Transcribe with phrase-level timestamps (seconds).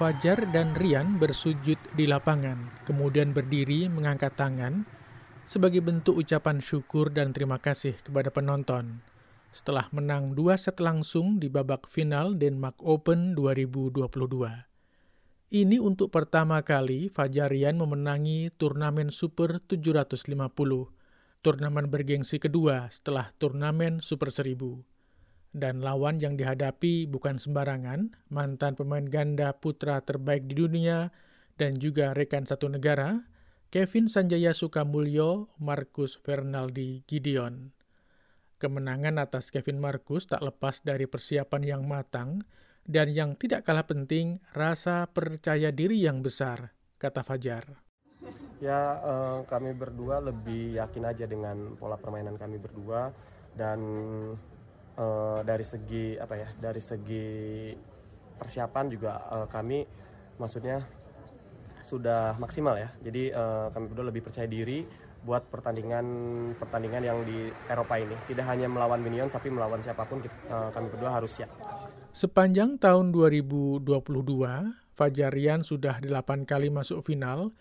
[0.00, 2.56] Fajar dan Rian bersujud di lapangan,
[2.88, 4.88] kemudian berdiri mengangkat tangan
[5.44, 9.04] sebagai bentuk ucapan syukur dan terima kasih kepada penonton
[9.52, 14.08] setelah menang dua set langsung di babak final Denmark Open 2022.
[15.52, 20.48] Ini untuk pertama kali Fajar Rian memenangi turnamen Super 750,
[21.44, 24.89] turnamen bergengsi kedua setelah turnamen Super 1000.
[25.50, 31.10] Dan lawan yang dihadapi bukan sembarangan, mantan pemain ganda putra terbaik di dunia
[31.58, 33.26] dan juga rekan satu negara,
[33.74, 37.74] Kevin Sanjaya Sukamulyo, Marcus Fernaldi Gideon.
[38.62, 42.46] Kemenangan atas Kevin Marcus tak lepas dari persiapan yang matang
[42.86, 47.78] dan yang tidak kalah penting, rasa percaya diri yang besar, kata Fajar.
[48.60, 53.08] Ya, eh, kami berdua lebih yakin aja dengan pola permainan kami berdua
[53.56, 53.80] dan
[54.96, 57.26] uh, dari segi apa ya dari segi
[58.40, 59.84] persiapan juga uh, kami
[60.40, 60.80] maksudnya
[61.84, 64.86] sudah maksimal ya jadi uh, kami berdua lebih percaya diri
[65.20, 66.06] buat pertandingan
[66.56, 70.88] pertandingan yang di Eropa ini tidak hanya melawan Minion tapi melawan siapa pun uh, kami
[70.88, 71.52] berdua harus siap.
[72.16, 73.84] Sepanjang tahun 2022,
[74.96, 77.52] Fajarian sudah 8 kali masuk final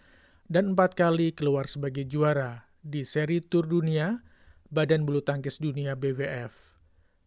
[0.48, 4.24] dan 4 kali keluar sebagai juara di seri Tour Dunia
[4.72, 6.79] Badan Bulu Tangkis Dunia BWF.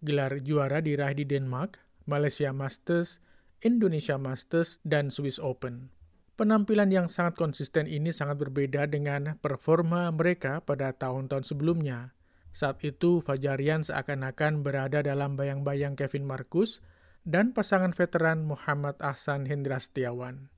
[0.02, 1.78] Gelar juara diraih di Denmark,
[2.10, 3.22] Malaysia Masters,
[3.62, 5.94] Indonesia Masters, dan Swiss Open.
[6.34, 12.18] Penampilan yang sangat konsisten ini sangat berbeda dengan performa mereka pada tahun-tahun sebelumnya.
[12.50, 16.82] Saat itu, Fajarian seakan-akan berada dalam bayang-bayang Kevin Marcus
[17.22, 20.50] dan pasangan veteran Muhammad Ahsan Hendra Setiawan.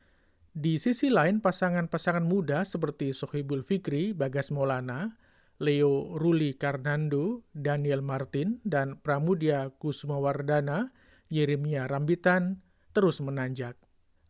[0.56, 5.20] Di sisi lain, pasangan-pasangan muda seperti Sohibul Fikri, Bagas Maulana,
[5.62, 10.90] Leo Ruli Karnando, Daniel Martin, dan Pramudia Kusumawardana,
[11.30, 13.78] Yeremia Rambitan, terus menanjak.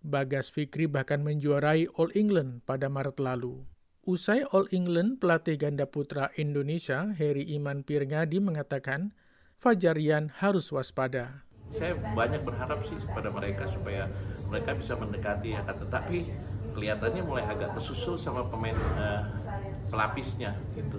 [0.04, 3.64] Bagas Fikri bahkan menjuarai All England pada Maret lalu.
[4.04, 9.16] Usai All England, pelatih ganda putra Indonesia, Heri Iman Pirngadi mengatakan,
[9.56, 11.48] Fajarian harus waspada.
[11.72, 14.12] Saya banyak berharap sih kepada mereka supaya
[14.52, 16.28] mereka bisa mendekati akan tetapi
[16.76, 19.24] kelihatannya mulai agak kesusul sama pemain uh,
[19.88, 20.98] pelapisnya gitu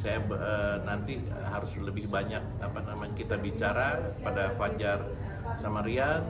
[0.00, 1.18] saya uh, nanti
[1.50, 5.02] harus lebih banyak apa namanya kita bicara pada Fajar
[5.58, 6.22] sama Rian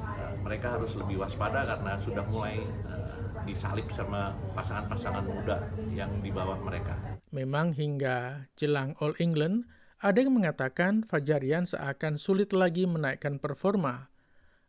[0.00, 3.08] uh, mereka harus lebih waspada karena sudah mulai uh,
[3.44, 5.56] disalip sama pasangan-pasangan muda
[5.96, 6.94] yang di bawah mereka.
[7.32, 9.68] Memang hingga jelang All England
[9.98, 14.12] ada yang mengatakan Fajarian seakan sulit lagi menaikkan performa.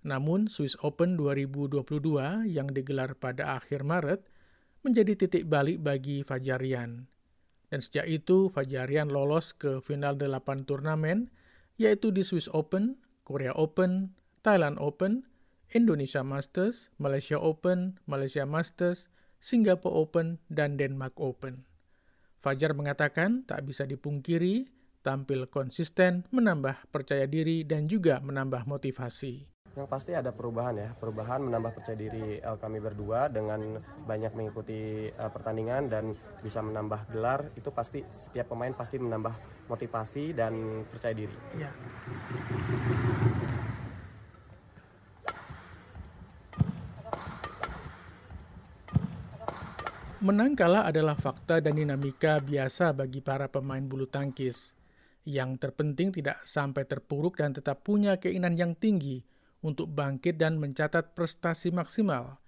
[0.01, 4.23] Namun Swiss Open 2022 yang digelar pada akhir Maret
[4.81, 7.07] menjadi titik balik bagi Fajarian.
[7.69, 11.29] Dan sejak itu, Fajarian lolos ke final delapan turnamen,
[11.77, 15.29] yaitu di Swiss Open, Korea Open, Thailand Open,
[15.69, 21.69] Indonesia Masters, Malaysia Open, Malaysia Masters, Singapore Open, dan Denmark Open.
[22.41, 24.71] Fajar mengatakan tak bisa dipungkiri,
[25.05, 29.58] tampil konsisten, menambah percaya diri, dan juga menambah motivasi.
[29.79, 35.07] Yang pasti ada perubahan ya, perubahan menambah percaya diri uh, kami berdua dengan banyak mengikuti
[35.07, 39.31] uh, pertandingan dan bisa menambah gelar itu pasti setiap pemain pasti menambah
[39.71, 41.37] motivasi dan percaya diri.
[41.55, 41.71] Ya.
[50.19, 54.75] Menang kalah adalah fakta dan dinamika biasa bagi para pemain bulu tangkis.
[55.23, 59.28] Yang terpenting tidak sampai terpuruk dan tetap punya keinginan yang tinggi
[59.59, 62.39] untuk bangkit dan mencatat prestasi maksimal.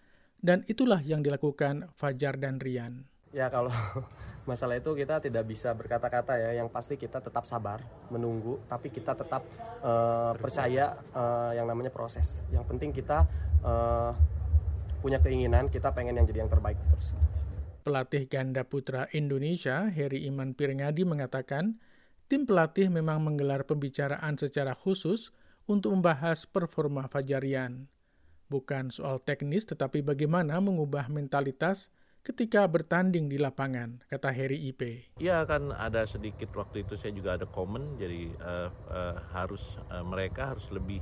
[0.41, 3.05] Dan itulah yang dilakukan Fajar dan Rian.
[3.29, 3.69] Ya kalau
[4.49, 6.50] masalah itu kita tidak bisa berkata-kata ya.
[6.57, 9.45] Yang pasti kita tetap sabar, menunggu, tapi kita tetap
[9.85, 12.41] uh, percaya uh, yang namanya proses.
[12.50, 13.29] Yang penting kita
[13.61, 14.11] uh,
[15.01, 17.13] punya keinginan, kita pengen yang jadi yang terbaik terus.
[17.81, 21.81] Pelatih ganda putra Indonesia, Heri Iman Piringadi mengatakan,
[22.29, 25.33] tim pelatih memang menggelar pembicaraan secara khusus
[25.71, 27.88] untuk membahas performa Fajarian.
[28.51, 31.88] Bukan soal teknis, tetapi bagaimana mengubah mentalitas
[32.21, 35.09] ketika bertanding di lapangan, kata Heri IP.
[35.18, 40.03] Iya kan ada sedikit waktu itu saya juga ada komen, jadi uh, uh, harus uh,
[40.06, 41.01] mereka harus lebih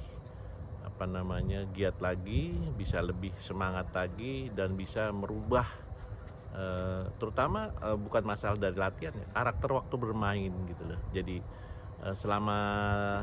[0.86, 5.68] apa namanya giat lagi, bisa lebih semangat lagi dan bisa merubah
[6.56, 11.02] uh, terutama uh, bukan masalah dari latihan ya, karakter waktu bermain gitu loh.
[11.12, 11.44] Jadi
[12.16, 12.60] selama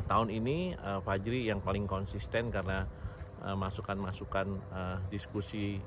[0.04, 2.84] tahun ini uh, Fajri yang paling konsisten karena
[3.40, 4.60] eh, masukan-masukan
[5.08, 5.80] diskusi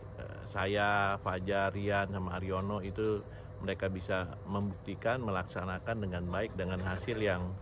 [0.46, 3.22] saya, Fajar, Rian, sama Aryono itu
[3.62, 7.54] mereka bisa membuktikan, melaksanakan dengan baik dengan hasil yang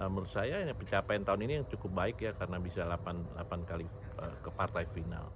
[0.00, 3.84] menurut saya pencapaian tahun ini yang cukup baik ya karena bisa 8, 8 kali
[4.40, 5.28] ke partai final.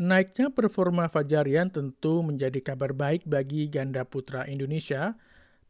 [0.00, 5.12] Naiknya performa Fajarian tentu menjadi kabar baik bagi ganda putra Indonesia,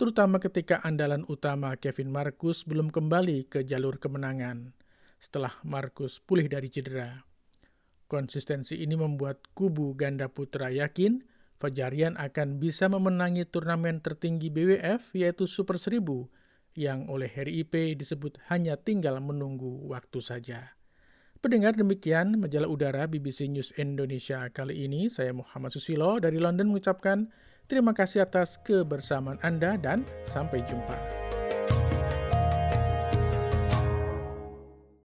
[0.01, 4.73] terutama ketika andalan utama Kevin Marcus belum kembali ke jalur kemenangan
[5.21, 7.21] setelah Marcus pulih dari cedera.
[8.09, 11.21] Konsistensi ini membuat kubu ganda putra yakin
[11.61, 16.01] Fajarian akan bisa memenangi turnamen tertinggi BWF yaitu Super 1000
[16.81, 20.81] yang oleh Harry IP disebut hanya tinggal menunggu waktu saja.
[21.45, 25.13] Pendengar demikian majalah udara BBC News Indonesia kali ini.
[25.13, 27.29] Saya Muhammad Susilo dari London mengucapkan
[27.71, 31.40] terima kasih atas kebersamaan Anda dan sampai jumpa.